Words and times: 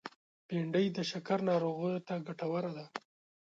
بېنډۍ 0.47 0.85
د 0.95 0.99
شکر 1.11 1.39
ناروغو 1.49 1.91
ته 2.07 2.13
ګټوره 2.27 2.71
ده 2.77 2.85